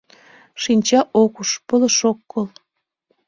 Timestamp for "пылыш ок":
1.67-2.19